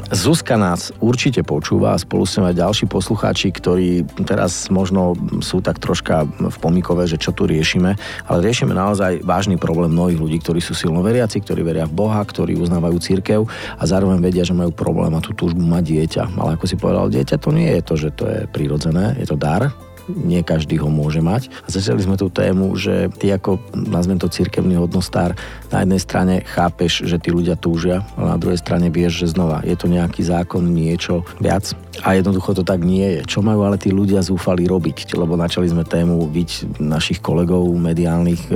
Zuzka 0.07 0.55
nás 0.55 0.95
určite 1.03 1.43
počúva 1.43 1.91
a 1.91 1.99
spolu 1.99 2.23
s 2.23 2.39
aj 2.39 2.55
ďalší 2.55 2.87
poslucháči, 2.87 3.51
ktorí 3.51 4.07
teraz 4.23 4.71
možno 4.71 5.19
sú 5.43 5.59
tak 5.59 5.83
troška 5.83 6.23
v 6.27 6.57
pomikove, 6.63 7.03
že 7.11 7.19
čo 7.19 7.35
tu 7.35 7.43
riešime, 7.43 7.99
ale 8.31 8.39
riešime 8.39 8.71
naozaj 8.71 9.27
vážny 9.27 9.59
problém 9.59 9.91
mnohých 9.91 10.23
ľudí, 10.23 10.39
ktorí 10.39 10.63
sú 10.63 10.79
silno 10.79 11.03
veriaci, 11.03 11.43
ktorí 11.43 11.67
veria 11.67 11.91
v 11.91 11.99
Boha, 12.07 12.23
ktorí 12.23 12.55
uznávajú 12.55 13.03
církev 13.03 13.51
a 13.51 13.83
zároveň 13.83 14.23
vedia, 14.23 14.47
že 14.47 14.55
majú 14.55 14.71
problém 14.71 15.11
a 15.11 15.19
tú 15.19 15.35
túžbu 15.35 15.67
mať 15.67 15.83
dieťa. 15.83 16.23
Ale 16.39 16.55
ako 16.55 16.65
si 16.71 16.79
povedal, 16.79 17.11
dieťa 17.11 17.37
to 17.43 17.51
nie 17.51 17.71
je 17.75 17.83
to, 17.83 17.95
že 17.99 18.09
to 18.15 18.25
je 18.31 18.41
prirodzené, 18.47 19.19
je 19.19 19.27
to 19.27 19.35
dar, 19.35 19.75
nie 20.09 20.43
každý 20.43 20.79
ho 20.79 20.89
môže 20.91 21.19
mať. 21.23 21.51
A 21.65 21.69
začali 21.71 22.03
sme 22.03 22.19
tú 22.19 22.31
tému, 22.31 22.75
že 22.79 23.11
ty 23.19 23.31
ako, 23.31 23.59
nazvem 23.75 24.19
to 24.19 24.31
cirkevný 24.31 24.79
hodnostár, 24.79 25.35
na 25.71 25.83
jednej 25.83 26.01
strane 26.01 26.35
chápeš, 26.47 27.03
že 27.05 27.19
tí 27.19 27.35
ľudia 27.35 27.59
túžia, 27.59 28.07
ale 28.15 28.35
na 28.35 28.39
druhej 28.39 28.61
strane 28.63 28.87
vieš, 28.89 29.27
že 29.27 29.35
znova 29.35 29.67
je 29.67 29.75
to 29.75 29.91
nejaký 29.91 30.23
zákon, 30.23 30.63
niečo 30.63 31.27
viac 31.43 31.75
a 32.05 32.15
jednoducho 32.15 32.55
to 32.57 32.63
tak 32.63 32.83
nie 32.85 33.19
je. 33.19 33.21
Čo 33.27 33.43
majú 33.43 33.67
ale 33.67 33.81
tí 33.81 33.91
ľudia 33.91 34.23
zúfali 34.23 34.69
robiť? 34.69 35.17
Lebo 35.17 35.35
načali 35.35 35.67
sme 35.71 35.83
tému 35.83 36.29
byť 36.29 36.81
našich 36.83 37.19
kolegov 37.19 37.67
mediálnych, 37.75 38.47
e, 38.49 38.55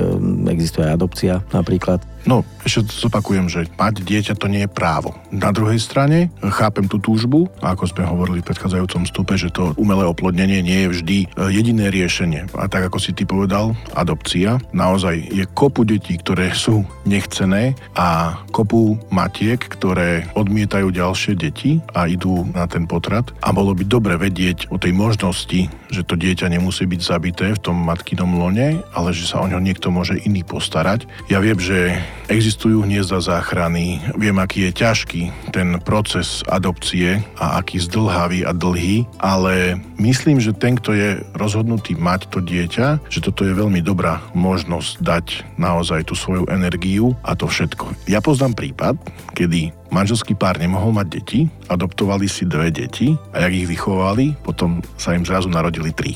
existuje 0.51 0.87
aj 0.87 0.95
adopcia 0.95 1.33
napríklad 1.51 1.99
No, 2.25 2.45
ešte 2.61 2.85
zopakujem, 2.85 3.49
že 3.49 3.65
mať 3.73 4.05
dieťa 4.05 4.37
to 4.37 4.45
nie 4.45 4.65
je 4.65 4.69
právo. 4.69 5.17
Na 5.33 5.49
druhej 5.49 5.81
strane 5.81 6.29
chápem 6.53 6.85
tú 6.85 7.01
túžbu, 7.01 7.49
ako 7.65 7.89
sme 7.89 8.05
hovorili 8.05 8.45
v 8.45 8.53
predchádzajúcom 8.53 9.03
stupe, 9.09 9.33
že 9.37 9.49
to 9.49 9.73
umelé 9.81 10.05
oplodnenie 10.05 10.61
nie 10.61 10.85
je 10.85 10.91
vždy 10.93 11.17
e, 11.25 11.27
jediné 11.49 11.89
riešenie. 11.89 12.45
A 12.53 12.69
tak 12.69 12.85
ako 12.93 13.01
si 13.01 13.17
ty 13.17 13.25
povedal, 13.25 13.73
adopcia, 13.97 14.61
naozaj 14.69 15.33
je 15.33 15.45
kopu 15.49 15.81
detí, 15.81 16.21
ktoré 16.21 16.53
sú 16.53 16.85
nechcené 17.09 17.73
a 17.97 18.37
kopu 18.53 19.01
matiek, 19.09 19.57
ktoré 19.57 20.29
odmietajú 20.37 20.93
ďalšie 20.93 21.33
deti 21.33 21.81
a 21.97 22.05
idú 22.05 22.45
na 22.53 22.69
ten 22.69 22.85
potrat. 22.85 23.33
A 23.41 23.49
bolo 23.49 23.73
by 23.73 23.83
dobre 23.89 24.13
vedieť 24.21 24.69
o 24.69 24.77
tej 24.77 24.93
možnosti, 24.93 25.65
že 25.89 26.05
to 26.05 26.13
dieťa 26.13 26.47
nemusí 26.53 26.85
byť 26.85 27.01
zabité 27.01 27.45
v 27.57 27.63
tom 27.63 27.77
matkinom 27.81 28.37
lone, 28.37 28.85
ale 28.93 29.09
že 29.11 29.25
sa 29.25 29.41
o 29.41 29.49
ňo 29.49 29.57
niekto 29.57 29.89
môže 29.89 30.21
iný 30.21 30.45
postarať. 30.45 31.09
Ja 31.27 31.41
viem, 31.41 31.57
že 31.57 31.97
existujú 32.31 32.87
hniezda 32.87 33.19
záchrany, 33.19 33.99
viem, 34.15 34.37
aký 34.39 34.69
je 34.69 34.71
ťažký 34.71 35.21
ten 35.51 35.75
proces 35.83 36.45
adopcie 36.47 37.19
a 37.35 37.59
aký 37.59 37.83
zdlhavý 37.83 38.47
a 38.47 38.55
dlhý, 38.55 39.03
ale 39.19 39.75
myslím, 39.99 40.39
že 40.39 40.55
ten, 40.55 40.79
kto 40.79 40.95
je 40.95 41.09
rozhodnutý 41.35 41.99
mať 41.99 42.31
to 42.31 42.39
dieťa, 42.39 43.03
že 43.11 43.19
toto 43.19 43.43
je 43.43 43.51
veľmi 43.51 43.83
dobrá 43.83 44.23
možnosť 44.31 44.91
dať 45.03 45.25
naozaj 45.59 46.07
tú 46.07 46.15
svoju 46.15 46.47
energiu 46.47 47.11
a 47.27 47.35
to 47.35 47.51
všetko. 47.51 48.07
Ja 48.07 48.23
poznám 48.23 48.55
prípad, 48.55 48.95
kedy 49.35 49.80
manželský 49.91 50.33
pár 50.33 50.57
nemohol 50.57 50.95
mať 50.95 51.07
deti, 51.11 51.39
adoptovali 51.67 52.25
si 52.25 52.47
dve 52.47 52.71
deti 52.71 53.11
a 53.35 53.43
jak 53.45 53.53
ich 53.53 53.67
vychovali, 53.67 54.33
potom 54.41 54.79
sa 54.95 55.13
im 55.13 55.27
zrazu 55.27 55.51
narodili 55.51 55.91
tri. 55.91 56.15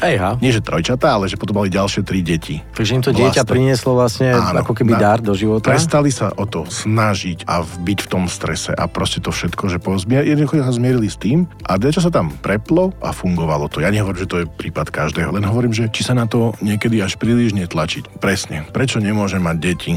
Ejha. 0.00 0.38
Nie, 0.38 0.54
že 0.54 0.62
trojčatá, 0.62 1.18
ale 1.18 1.26
že 1.26 1.34
potom 1.36 1.58
mali 1.58 1.68
ďalšie 1.68 2.06
tri 2.06 2.22
deti. 2.22 2.62
Takže 2.72 2.94
im 2.94 3.02
to 3.02 3.10
dieťa 3.10 3.42
Vlastné. 3.42 3.52
prinieslo 3.52 3.92
vlastne 3.98 4.28
Áno, 4.32 4.62
ako 4.62 4.72
keby 4.72 4.94
na- 4.94 5.02
dar 5.02 5.18
do 5.18 5.34
života. 5.34 5.68
Prestali 5.68 6.14
sa 6.14 6.30
o 6.32 6.46
to 6.46 6.64
snažiť 6.64 7.44
a 7.44 7.60
byť 7.62 7.98
v 8.06 8.08
tom 8.08 8.24
strese 8.30 8.70
a 8.70 8.86
proste 8.86 9.18
to 9.18 9.34
všetko, 9.34 9.68
že 9.68 9.78
pozmier, 9.82 10.22
jednoducho 10.22 10.62
sa 10.62 10.72
zmierili 10.72 11.10
s 11.10 11.18
tým 11.18 11.50
a 11.66 11.76
niečo 11.76 11.98
sa 12.00 12.14
tam 12.14 12.30
preplo 12.30 12.94
a 13.02 13.10
fungovalo 13.10 13.66
to. 13.66 13.82
Ja 13.82 13.90
nehovorím, 13.90 14.22
že 14.22 14.30
to 14.30 14.38
je 14.42 14.46
prípad 14.46 14.94
každého, 14.94 15.34
len 15.34 15.42
hovorím, 15.42 15.74
že 15.74 15.90
či 15.90 16.06
sa 16.06 16.14
na 16.14 16.30
to 16.30 16.54
niekedy 16.62 17.02
až 17.02 17.18
príliš 17.18 17.52
netlačiť. 17.52 18.22
Presne. 18.22 18.62
Prečo 18.70 19.02
nemôže 19.02 19.42
mať 19.42 19.56
deti? 19.58 19.92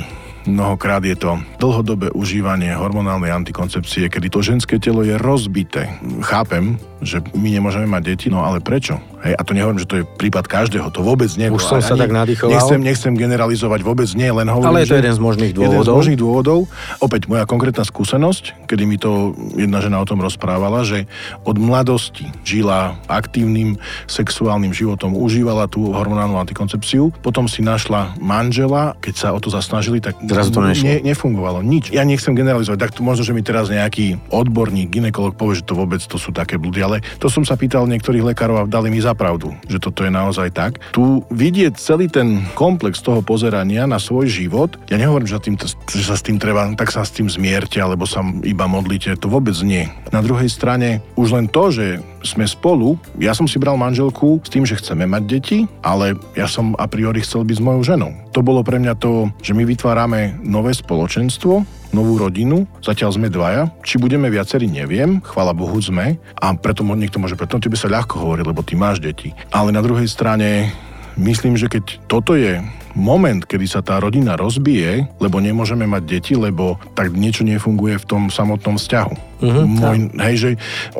Mnohokrát 0.50 1.06
je 1.06 1.14
to 1.14 1.38
dlhodobé 1.62 2.10
užívanie 2.10 2.74
hormonálnej 2.74 3.30
antikoncepcie, 3.30 4.10
kedy 4.10 4.28
to 4.34 4.42
ženské 4.42 4.82
telo 4.82 5.06
je 5.06 5.14
rozbité. 5.14 6.02
Chápem, 6.26 6.82
že 7.00 7.24
my 7.32 7.50
nemôžeme 7.52 7.88
mať 7.88 8.04
deti, 8.04 8.28
no 8.28 8.44
ale 8.44 8.60
prečo? 8.60 9.00
Hej, 9.20 9.36
a 9.36 9.42
to 9.44 9.52
nehovorím, 9.52 9.84
že 9.84 9.88
to 9.88 9.96
je 10.00 10.04
prípad 10.08 10.48
každého, 10.48 10.88
to 10.96 11.04
vôbec 11.04 11.28
nie. 11.36 11.52
Už 11.52 11.60
som 11.68 11.84
sa 11.84 12.00
tak 12.00 12.08
nadýchoval. 12.08 12.56
Nechcem, 12.56 12.80
nechcem 12.80 13.12
generalizovať 13.20 13.84
vôbec 13.84 14.08
nie, 14.16 14.32
len 14.32 14.48
hovorím, 14.48 14.72
Ale 14.72 14.88
je 14.88 14.96
to 14.96 15.00
jeden 15.04 15.16
z 15.16 15.20
možných 15.20 15.52
Jeden 15.52 15.60
z 15.60 15.76
dôvodov. 15.76 15.96
možných 16.00 16.20
dôvodov. 16.20 16.60
Opäť 17.04 17.22
moja 17.28 17.44
konkrétna 17.44 17.84
skúsenosť, 17.84 18.68
kedy 18.72 18.84
mi 18.88 18.96
to 18.96 19.36
jedna 19.60 19.84
žena 19.84 20.00
o 20.00 20.08
tom 20.08 20.24
rozprávala, 20.24 20.88
že 20.88 21.04
od 21.44 21.60
mladosti 21.60 22.32
žila 22.48 22.96
aktívnym 23.12 23.76
sexuálnym 24.08 24.72
životom, 24.72 25.12
užívala 25.20 25.68
tú 25.68 25.92
hormonálnu 25.92 26.40
antikoncepciu, 26.40 27.12
potom 27.20 27.52
si 27.52 27.60
našla 27.60 28.16
manžela, 28.24 28.96
keď 29.04 29.14
sa 29.20 29.28
o 29.36 29.40
to 29.44 29.52
zasnažili, 29.52 30.00
tak 30.00 30.16
Zrazu 30.24 30.56
to 30.56 30.64
nešlo. 30.64 30.88
Ne, 30.88 30.96
nefungovalo 31.04 31.60
nič. 31.60 31.92
Ja 31.92 32.08
nechcem 32.08 32.32
generalizovať, 32.40 32.80
tak 32.80 32.92
tu 32.96 33.04
možno, 33.04 33.28
že 33.28 33.36
mi 33.36 33.44
teraz 33.44 33.68
nejaký 33.68 34.16
odborník, 34.32 34.88
ginekolog 34.88 35.36
povie, 35.36 35.60
že 35.60 35.68
to 35.68 35.76
vôbec 35.76 36.00
to 36.00 36.16
sú 36.16 36.32
také 36.32 36.56
blúdy, 36.56 36.80
ale 36.90 37.06
to 37.22 37.30
som 37.30 37.46
sa 37.46 37.54
pýtal 37.54 37.86
niektorých 37.86 38.34
lekárov 38.34 38.66
a 38.66 38.70
dali 38.70 38.90
mi 38.90 38.98
za 38.98 39.14
pravdu, 39.14 39.54
že 39.70 39.78
toto 39.78 40.02
je 40.02 40.10
naozaj 40.10 40.50
tak. 40.50 40.82
Tu 40.90 41.22
vidieť 41.30 41.78
celý 41.78 42.10
ten 42.10 42.42
komplex 42.58 43.00
toho 43.06 43.22
pozerania 43.22 43.86
na 43.86 44.02
svoj 44.02 44.26
život, 44.26 44.74
ja 44.90 44.98
nehovorím, 44.98 45.30
že, 45.30 45.38
tým, 45.38 45.56
že 45.94 46.04
sa 46.04 46.18
s 46.18 46.26
tým 46.26 46.42
treba, 46.42 46.74
tak 46.74 46.90
sa 46.90 47.06
s 47.06 47.14
tým 47.14 47.30
zmierte, 47.30 47.78
alebo 47.78 48.10
sa 48.10 48.26
iba 48.42 48.66
modlite, 48.66 49.14
to 49.22 49.30
vôbec 49.30 49.54
nie. 49.62 49.86
Na 50.10 50.26
druhej 50.26 50.50
strane, 50.50 51.06
už 51.14 51.38
len 51.38 51.46
to, 51.46 51.70
že 51.70 52.02
sme 52.26 52.44
spolu, 52.44 53.00
ja 53.16 53.32
som 53.32 53.48
si 53.48 53.62
bral 53.62 53.80
manželku 53.80 54.44
s 54.44 54.50
tým, 54.52 54.68
že 54.68 54.76
chceme 54.76 55.08
mať 55.08 55.24
deti, 55.24 55.58
ale 55.86 56.18
ja 56.36 56.50
som 56.50 56.76
a 56.76 56.90
priori 56.90 57.24
chcel 57.24 57.48
byť 57.48 57.56
s 57.60 57.64
mojou 57.64 57.82
ženou. 57.96 58.12
To 58.36 58.44
bolo 58.44 58.66
pre 58.66 58.82
mňa 58.82 58.94
to, 59.00 59.32
že 59.40 59.56
my 59.56 59.64
vytvárame 59.64 60.36
nové 60.44 60.76
spoločenstvo, 60.76 61.79
novú 61.92 62.22
rodinu, 62.22 62.70
zatiaľ 62.82 63.16
sme 63.16 63.28
dvaja. 63.34 63.70
Či 63.82 64.02
budeme 64.02 64.30
viacerí, 64.30 64.70
neviem, 64.70 65.22
chvála 65.22 65.56
Bohu 65.56 65.78
sme. 65.82 66.22
A 66.38 66.54
preto 66.54 66.86
niekto 66.86 67.18
môže, 67.18 67.38
preto 67.38 67.58
tebe 67.58 67.78
sa 67.78 67.90
ľahko 67.90 68.22
hovorí, 68.22 68.42
lebo 68.46 68.62
ty 68.62 68.78
máš 68.78 69.02
deti. 69.02 69.34
Ale 69.50 69.74
na 69.74 69.82
druhej 69.82 70.08
strane, 70.10 70.70
myslím, 71.18 71.58
že 71.58 71.70
keď 71.72 71.84
toto 72.06 72.38
je 72.38 72.62
moment, 72.96 73.42
kedy 73.44 73.66
sa 73.66 73.82
tá 73.84 73.98
rodina 74.02 74.34
rozbije, 74.40 75.06
lebo 75.20 75.42
nemôžeme 75.42 75.86
mať 75.86 76.04
deti, 76.06 76.34
lebo 76.38 76.78
tak 76.94 77.14
niečo 77.14 77.46
nefunguje 77.46 78.00
v 78.02 78.06
tom 78.06 78.24
samotnom 78.30 78.78
vzťahu. 78.78 79.30
Mhm, 79.40 79.62
Môj, 79.80 79.98
hej, 80.20 80.36
že 80.36 80.50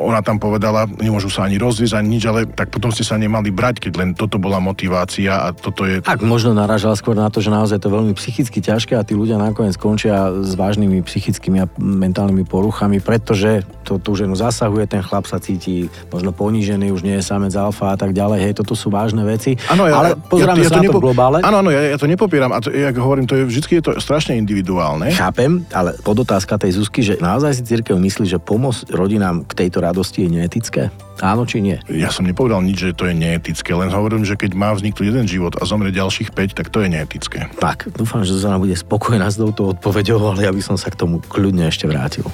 ona 0.00 0.24
tam 0.24 0.40
povedala, 0.40 0.88
nemôžu 0.88 1.28
sa 1.28 1.44
ani 1.44 1.60
rozviesť, 1.60 1.92
ani 2.00 2.16
nič, 2.16 2.24
ale 2.24 2.48
tak 2.48 2.72
potom 2.72 2.88
ste 2.88 3.04
sa 3.04 3.20
nemali 3.20 3.52
brať, 3.52 3.84
keď 3.84 3.92
len 4.00 4.10
toto 4.16 4.40
bola 4.40 4.56
motivácia 4.56 5.44
a 5.44 5.52
toto 5.52 5.84
je... 5.84 6.00
Tak 6.00 6.24
možno 6.24 6.56
naražal 6.56 6.96
skôr 6.96 7.12
na 7.12 7.28
to, 7.28 7.44
že 7.44 7.52
naozaj 7.52 7.76
to 7.84 7.92
je 7.92 7.96
veľmi 8.00 8.14
psychicky 8.16 8.64
ťažké 8.64 8.96
a 8.96 9.04
tí 9.04 9.12
ľudia 9.12 9.36
nakoniec 9.36 9.76
skončia 9.76 10.32
s 10.40 10.56
vážnymi 10.56 11.04
psychickými 11.04 11.58
a 11.60 11.68
mentálnymi 11.76 12.48
poruchami, 12.48 13.04
pretože 13.04 13.60
to 13.84 14.00
tú 14.00 14.16
ženu 14.16 14.32
zasahuje, 14.32 14.88
ten 14.88 15.04
chlap 15.04 15.28
sa 15.28 15.36
cíti 15.36 15.92
možno 16.08 16.32
ponížený, 16.32 16.96
už 16.96 17.04
nie 17.04 17.20
je 17.20 17.24
samec 17.26 17.52
alfa 17.52 17.92
a 17.92 17.96
tak 18.00 18.16
ďalej. 18.16 18.40
Hej, 18.40 18.52
toto 18.64 18.72
sú 18.72 18.88
vážne 18.88 19.20
veci. 19.20 19.60
Ale 19.68 20.16
pozrieme 20.16 20.64
sa 20.64 20.80
na 20.80 20.88
to 20.88 20.96
v 20.96 21.04
globále. 21.12 21.44
Áno, 21.44 21.60
áno, 21.60 21.68
ja, 21.68 21.79
ja 21.80 21.96
to 21.96 22.04
nepopieram 22.04 22.52
a 22.52 22.60
to, 22.60 22.68
jak 22.68 22.92
hovorím, 22.96 23.24
to 23.24 23.34
je, 23.36 23.44
vždy 23.48 23.80
je 23.80 23.84
to 23.84 23.92
strašne 23.98 24.36
individuálne. 24.36 25.08
Chápem, 25.12 25.64
ale 25.72 25.96
podotázka 26.04 26.60
tej 26.60 26.76
Zuzky, 26.76 27.00
že 27.00 27.16
naozaj 27.18 27.56
si 27.56 27.62
církev 27.64 27.96
myslí, 27.96 28.28
že 28.28 28.38
pomôcť 28.38 28.92
rodinám 28.92 29.48
k 29.48 29.66
tejto 29.66 29.80
radosti 29.80 30.28
je 30.28 30.30
neetické? 30.40 30.82
Áno 31.20 31.44
či 31.44 31.60
nie? 31.60 31.76
Ja 31.92 32.08
som 32.08 32.24
nepovedal 32.24 32.64
nič, 32.64 32.80
že 32.80 32.96
to 32.96 33.04
je 33.04 33.12
neetické, 33.12 33.76
len 33.76 33.92
hovorím, 33.92 34.24
že 34.24 34.40
keď 34.40 34.56
má 34.56 34.72
vzniknúť 34.72 35.04
jeden 35.04 35.26
život 35.28 35.52
a 35.60 35.68
zomrie 35.68 35.92
ďalších 35.92 36.32
5, 36.32 36.56
tak 36.56 36.72
to 36.72 36.80
je 36.80 36.88
neetické. 36.88 37.52
Tak, 37.60 37.92
dúfam, 37.92 38.24
že 38.24 38.32
Zuzana 38.32 38.56
bude 38.56 38.72
spokojná 38.72 39.28
s 39.28 39.36
touto 39.36 39.76
odpoveďou, 39.76 40.32
ale 40.32 40.48
ja 40.48 40.52
by 40.52 40.62
som 40.64 40.80
sa 40.80 40.88
k 40.88 40.96
tomu 40.96 41.20
kľudne 41.20 41.68
ešte 41.68 41.84
vrátil. 41.84 42.24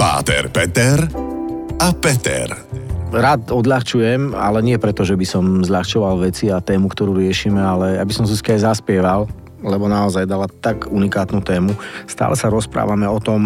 Páter, 0.00 0.48
Peter 0.48 1.04
a 1.76 1.88
Peter. 1.92 2.48
Rád 3.12 3.52
odľahčujem, 3.52 4.32
ale 4.32 4.64
nie 4.64 4.80
preto, 4.80 5.04
že 5.04 5.20
by 5.20 5.26
som 5.28 5.44
zľahčoval 5.60 6.24
veci 6.24 6.48
a 6.48 6.64
tému, 6.64 6.88
ktorú 6.88 7.20
riešime, 7.20 7.60
ale 7.60 8.00
aby 8.00 8.08
som 8.08 8.24
Zuzke 8.24 8.56
aj 8.56 8.72
zaspieval, 8.72 9.28
lebo 9.60 9.84
naozaj 9.84 10.24
dala 10.24 10.48
tak 10.48 10.88
unikátnu 10.88 11.44
tému. 11.44 11.76
Stále 12.08 12.34
sa 12.40 12.48
rozprávame 12.48 13.04
o 13.04 13.20
tom, 13.20 13.40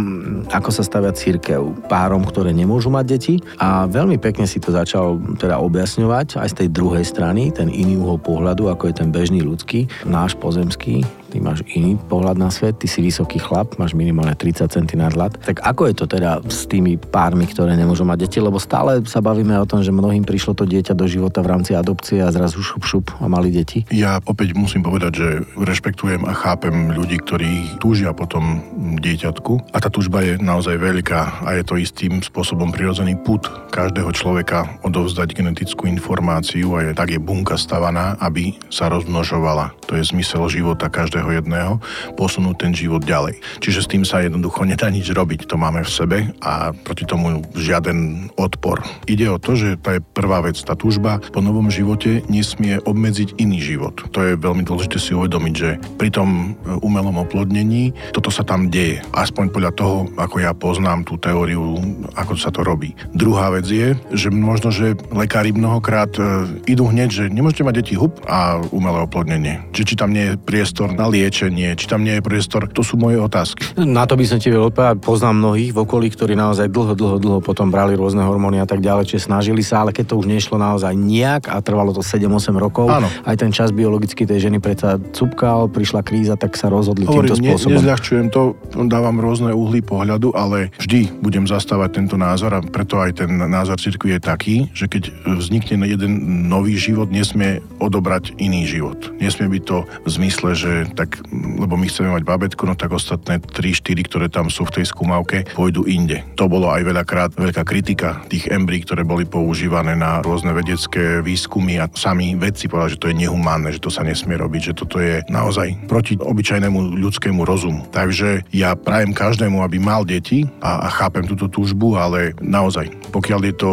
ako 0.54 0.70
sa 0.70 0.86
stavia 0.86 1.10
církev 1.10 1.90
párom, 1.90 2.22
ktoré 2.22 2.54
nemôžu 2.54 2.94
mať 2.94 3.04
deti 3.10 3.34
a 3.58 3.90
veľmi 3.90 4.22
pekne 4.22 4.46
si 4.46 4.62
to 4.62 4.70
začal 4.70 5.18
teda 5.36 5.58
objasňovať 5.58 6.38
aj 6.38 6.48
z 6.54 6.58
tej 6.62 6.68
druhej 6.70 7.02
strany, 7.02 7.50
ten 7.50 7.66
iný 7.66 7.98
uhol 8.00 8.22
pohľadu, 8.22 8.70
ako 8.70 8.86
je 8.86 8.94
ten 9.02 9.10
bežný 9.10 9.42
ľudský, 9.42 9.90
náš 10.06 10.38
pozemský, 10.38 11.02
ty 11.36 11.44
máš 11.44 11.60
iný 11.68 12.00
pohľad 12.00 12.40
na 12.40 12.48
svet, 12.48 12.80
ty 12.80 12.88
si 12.88 13.04
vysoký 13.04 13.36
chlap, 13.36 13.76
máš 13.76 13.92
minimálne 13.92 14.32
30 14.32 14.72
cm 14.72 14.96
nadhľad. 14.96 15.36
Tak 15.44 15.60
ako 15.60 15.92
je 15.92 15.94
to 16.00 16.08
teda 16.08 16.40
s 16.48 16.64
tými 16.64 16.96
pármi, 16.96 17.44
ktoré 17.44 17.76
nemôžu 17.76 18.08
mať 18.08 18.24
deti? 18.24 18.40
Lebo 18.40 18.56
stále 18.56 19.04
sa 19.04 19.20
bavíme 19.20 19.52
o 19.60 19.68
tom, 19.68 19.84
že 19.84 19.92
mnohým 19.92 20.24
prišlo 20.24 20.56
to 20.56 20.64
dieťa 20.64 20.96
do 20.96 21.04
života 21.04 21.44
v 21.44 21.52
rámci 21.52 21.76
adopcie 21.76 22.24
a 22.24 22.32
zrazu 22.32 22.64
šup 22.64 22.88
šup 22.88 23.06
a 23.20 23.28
mali 23.28 23.52
deti. 23.52 23.84
Ja 23.92 24.16
opäť 24.24 24.56
musím 24.56 24.80
povedať, 24.80 25.12
že 25.12 25.28
rešpektujem 25.60 26.24
a 26.24 26.32
chápem 26.32 26.96
ľudí, 26.96 27.20
ktorí 27.20 27.76
túžia 27.76 28.16
potom 28.16 28.64
dieťatku 28.96 29.76
a 29.76 29.76
tá 29.76 29.92
túžba 29.92 30.24
je 30.24 30.40
naozaj 30.40 30.80
veľká 30.80 31.44
a 31.44 31.52
je 31.52 31.62
to 31.68 31.76
istým 31.76 32.24
spôsobom 32.24 32.72
prirodzený 32.72 33.20
put 33.20 33.44
každého 33.68 34.08
človeka 34.16 34.80
odovzdať 34.80 35.36
genetickú 35.36 35.84
informáciu 35.84 36.80
a 36.80 36.88
je, 36.88 36.90
tak 36.96 37.12
je 37.12 37.20
bunka 37.20 37.60
stavaná, 37.60 38.16
aby 38.24 38.56
sa 38.72 38.88
rozmnožovala. 38.88 39.76
To 39.90 40.00
je 40.00 40.08
zmysel 40.08 40.48
života 40.48 40.88
každého 40.88 41.25
jedného, 41.34 41.82
posunúť 42.14 42.56
ten 42.68 42.72
život 42.76 43.02
ďalej. 43.02 43.38
Čiže 43.62 43.80
s 43.84 43.90
tým 43.90 44.02
sa 44.02 44.22
jednoducho 44.22 44.66
nedá 44.66 44.90
nič 44.90 45.10
robiť, 45.10 45.48
to 45.50 45.56
máme 45.58 45.82
v 45.82 45.90
sebe 45.90 46.18
a 46.42 46.70
proti 46.74 47.06
tomu 47.06 47.42
žiaden 47.56 48.30
odpor. 48.36 48.82
Ide 49.06 49.30
o 49.30 49.38
to, 49.40 49.56
že 49.56 49.80
to 49.80 49.98
je 49.98 50.00
prvá 50.02 50.42
vec, 50.44 50.58
tá 50.60 50.74
túžba 50.74 51.18
po 51.32 51.40
novom 51.40 51.70
živote 51.72 52.22
nesmie 52.26 52.78
obmedziť 52.82 53.38
iný 53.38 53.58
život. 53.62 53.94
To 54.12 54.18
je 54.22 54.38
veľmi 54.38 54.66
dôležité 54.66 54.98
si 54.98 55.14
uvedomiť, 55.16 55.54
že 55.54 55.70
pri 55.96 56.10
tom 56.12 56.28
e, 56.28 56.78
umelom 56.82 57.22
oplodnení 57.22 57.94
toto 58.12 58.28
sa 58.28 58.44
tam 58.44 58.68
deje. 58.68 59.00
Aspoň 59.14 59.54
podľa 59.54 59.72
toho, 59.74 59.96
ako 60.18 60.36
ja 60.42 60.52
poznám 60.52 61.06
tú 61.06 61.16
teóriu, 61.16 61.78
ako 62.18 62.36
sa 62.36 62.52
to 62.52 62.66
robí. 62.66 62.92
Druhá 63.16 63.54
vec 63.54 63.66
je, 63.66 63.96
že 64.12 64.28
možno, 64.28 64.74
že 64.74 64.98
lekári 65.10 65.54
mnohokrát 65.54 66.12
e, 66.18 66.22
idú 66.68 66.90
hneď, 66.90 67.08
že 67.08 67.24
nemôžete 67.32 67.64
mať 67.64 67.74
deti 67.82 67.94
hup 67.96 68.18
a 68.28 68.60
umelé 68.70 69.02
oplodnenie. 69.06 69.62
Či, 69.72 69.92
či 69.92 69.94
tam 69.94 70.12
nie 70.12 70.34
je 70.34 70.40
priestor 70.40 70.92
na 70.92 71.05
na 71.06 71.14
liečenie, 71.14 71.78
či 71.78 71.86
tam 71.86 72.02
nie 72.02 72.18
je 72.18 72.22
priestor, 72.26 72.66
to 72.66 72.82
sú 72.82 72.98
moje 72.98 73.22
otázky. 73.22 73.62
Na 73.78 74.10
to 74.10 74.18
by 74.18 74.26
som 74.26 74.42
ti 74.42 74.50
vedel 74.50 74.66
odpovedať. 74.66 74.98
Poznám 74.98 75.38
mnohých 75.38 75.70
v 75.70 75.78
okolí, 75.86 76.10
ktorí 76.10 76.34
naozaj 76.34 76.66
dlho, 76.66 76.98
dlho, 76.98 77.16
dlho 77.22 77.38
potom 77.38 77.70
brali 77.70 77.94
rôzne 77.94 78.26
hormóny 78.26 78.58
a 78.58 78.66
tak 78.66 78.82
ďalej, 78.82 79.14
čiže 79.14 79.30
snažili 79.30 79.62
sa, 79.62 79.86
ale 79.86 79.94
keď 79.94 80.10
to 80.10 80.14
už 80.18 80.26
nešlo 80.26 80.58
naozaj 80.58 80.90
nejak 80.98 81.46
a 81.46 81.62
trvalo 81.62 81.94
to 81.94 82.02
7-8 82.02 82.58
rokov, 82.58 82.90
Áno. 82.90 83.06
aj 83.22 83.38
ten 83.38 83.54
čas 83.54 83.70
biologicky 83.70 84.26
tej 84.26 84.50
ženy 84.50 84.58
predsa 84.58 84.98
cupkal, 85.14 85.70
prišla 85.70 86.02
kríza, 86.02 86.34
tak 86.34 86.58
sa 86.58 86.66
rozhodli 86.66 87.06
Hovorím, 87.06 87.30
týmto 87.30 87.38
ne, 87.38 87.48
spôsobom. 87.54 87.72
nezľahčujem 87.78 88.26
to, 88.34 88.58
dávam 88.90 89.22
rôzne 89.22 89.54
uhly 89.54 89.78
pohľadu, 89.86 90.34
ale 90.34 90.74
vždy 90.82 91.22
budem 91.22 91.46
zastávať 91.46 92.02
tento 92.02 92.18
názor 92.18 92.50
a 92.50 92.60
preto 92.66 92.98
aj 92.98 93.22
ten 93.22 93.30
názor 93.30 93.78
cirkvi 93.78 94.18
je 94.18 94.20
taký, 94.20 94.56
že 94.74 94.90
keď 94.90 95.14
vznikne 95.38 95.86
jeden 95.86 96.48
nový 96.50 96.74
život, 96.74 97.12
nesmie 97.14 97.62
odobrať 97.78 98.34
iný 98.42 98.66
život. 98.66 98.98
Nesmie 99.22 99.46
byť 99.46 99.62
to 99.62 99.84
v 99.84 100.08
zmysle, 100.08 100.50
že 100.56 100.72
tak, 100.96 101.20
lebo 101.30 101.76
my 101.76 101.86
chceme 101.86 102.08
mať 102.16 102.24
babetko, 102.24 102.64
no 102.64 102.74
tak 102.74 102.96
ostatné 102.96 103.38
3-4, 103.38 104.08
ktoré 104.08 104.26
tam 104.32 104.48
sú 104.48 104.64
v 104.64 104.80
tej 104.80 104.88
skúmavke, 104.88 105.44
pôjdu 105.52 105.84
inde. 105.84 106.24
To 106.40 106.48
bolo 106.48 106.72
aj 106.72 106.82
veľakrát 106.88 107.30
veľká 107.36 107.62
kritika 107.68 108.24
tých 108.32 108.48
embrí, 108.48 108.80
ktoré 108.80 109.04
boli 109.04 109.28
používané 109.28 109.92
na 109.92 110.24
rôzne 110.24 110.56
vedecké 110.56 111.20
výskumy 111.20 111.76
a 111.76 111.92
sami 111.92 112.32
vedci 112.32 112.72
povedali, 112.72 112.96
že 112.96 113.00
to 113.04 113.10
je 113.12 113.20
nehumánne, 113.28 113.68
že 113.68 113.84
to 113.84 113.92
sa 113.92 114.00
nesmie 114.00 114.40
robiť, 114.40 114.72
že 114.72 114.78
toto 114.78 114.96
je 114.96 115.20
naozaj 115.28 115.76
proti 115.84 116.16
obyčajnému 116.16 116.96
ľudskému 116.96 117.44
rozumu. 117.44 117.84
Takže 117.92 118.48
ja 118.56 118.72
prajem 118.72 119.12
každému, 119.12 119.60
aby 119.60 119.76
mal 119.76 120.08
deti 120.08 120.48
a, 120.64 120.86
a 120.86 120.88
chápem 120.88 121.28
túto 121.28 121.52
túžbu, 121.52 122.00
ale 122.00 122.32
naozaj, 122.40 122.88
pokiaľ 123.12 123.40
je 123.52 123.54
to, 123.54 123.72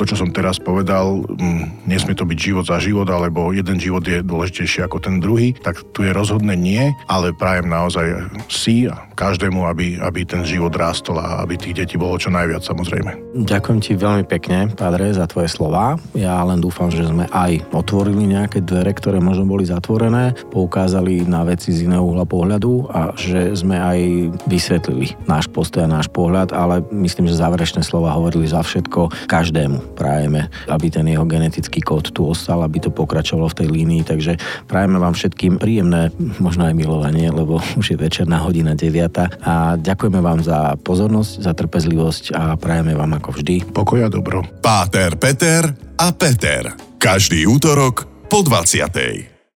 to 0.00 0.02
čo 0.08 0.16
som 0.16 0.32
teraz 0.32 0.56
povedal, 0.56 1.20
mm, 1.28 1.84
nesmie 1.84 2.16
to 2.16 2.24
byť 2.24 2.38
život 2.38 2.64
za 2.64 2.80
život, 2.80 3.10
alebo 3.12 3.52
jeden 3.52 3.76
život 3.76 4.00
je 4.06 4.24
dôležitejší 4.24 4.86
ako 4.86 4.98
ten 5.02 5.20
druhý, 5.20 5.52
tak 5.60 5.82
tu 5.92 6.06
je 6.06 6.14
rozhodne 6.14 6.54
nie, 6.62 6.94
ale 7.10 7.34
prajem 7.34 7.66
naozaj 7.66 8.06
si 8.46 8.86
a 8.86 9.02
každému, 9.18 9.66
aby, 9.66 9.98
aby 9.98 10.22
ten 10.22 10.46
život 10.46 10.72
rástol 10.74 11.18
a 11.18 11.42
aby 11.42 11.58
tých 11.58 11.82
detí 11.82 11.94
bolo 11.98 12.14
čo 12.18 12.30
najviac 12.30 12.62
samozrejme. 12.62 13.34
Ďakujem 13.42 13.78
ti 13.82 13.92
veľmi 13.98 14.24
pekne, 14.26 14.70
Padre, 14.72 15.10
za 15.10 15.26
tvoje 15.26 15.50
slova. 15.50 15.98
Ja 16.14 16.42
len 16.46 16.62
dúfam, 16.62 16.90
že 16.90 17.06
sme 17.06 17.26
aj 17.30 17.66
otvorili 17.74 18.30
nejaké 18.30 18.62
dvere, 18.62 18.94
ktoré 18.94 19.18
možno 19.18 19.46
boli 19.46 19.66
zatvorené, 19.66 20.34
poukázali 20.50 21.26
na 21.26 21.42
veci 21.42 21.74
z 21.74 21.90
iného 21.90 22.02
uhla 22.02 22.26
pohľadu 22.26 22.90
a 22.90 23.14
že 23.18 23.54
sme 23.58 23.78
aj 23.78 23.98
vysvetlili 24.46 25.14
náš 25.26 25.48
postoj 25.48 25.86
a 25.86 25.92
náš 25.92 26.10
pohľad, 26.10 26.52
ale 26.52 26.84
myslím, 26.92 27.26
že 27.26 27.40
záverečné 27.40 27.82
slova 27.82 28.14
hovorili 28.14 28.46
za 28.46 28.60
všetko. 28.60 29.30
Každému 29.30 29.96
prajeme, 29.96 30.52
aby 30.68 30.86
ten 30.92 31.08
jeho 31.08 31.24
genetický 31.24 31.80
kód 31.80 32.12
tu 32.12 32.28
ostal, 32.28 32.60
aby 32.62 32.82
to 32.82 32.90
pokračovalo 32.92 33.48
v 33.50 33.58
tej 33.64 33.68
línii, 33.72 34.02
takže 34.04 34.36
prajeme 34.68 35.00
vám 35.00 35.16
všetkým 35.16 35.56
príjemné, 35.56 36.12
možno 36.52 36.68
aj 36.68 36.76
milovanie, 36.76 37.32
lebo 37.32 37.64
už 37.80 37.96
je 37.96 37.96
večerná 37.96 38.44
hodina 38.44 38.76
9 38.76 39.40
a 39.40 39.80
ďakujeme 39.80 40.20
vám 40.20 40.44
za 40.44 40.76
pozornosť, 40.84 41.48
za 41.48 41.56
trpezlivosť 41.56 42.36
a 42.36 42.60
prajeme 42.60 42.92
vám 42.92 43.16
ako 43.16 43.40
vždy. 43.40 43.72
Pokoj 43.72 44.04
a 44.04 44.12
dobro. 44.12 44.44
Páter, 44.60 45.16
Peter 45.16 45.72
a 45.96 46.12
Peter. 46.12 46.76
Každý 47.00 47.48
útorok 47.48 48.04
po 48.28 48.44
20. 48.44 49.31